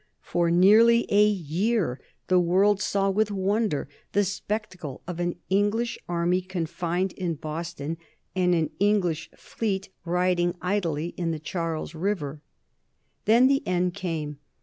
[0.23, 6.41] For nearly a year the world saw with wonder the spectacle of an English army
[6.41, 7.97] confined in Boston,
[8.35, 12.41] and an English fleet riding idly in the Charles River.
[13.25, 14.39] Then the end came.